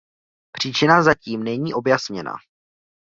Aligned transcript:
Příčina 0.51 1.03
zatím 1.03 1.43
není 1.43 1.73
objasněna. 1.73 2.33